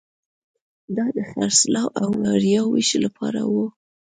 [0.97, 1.89] دا د خرڅلاو
[2.23, 3.65] یا وړیا وېش لپاره وو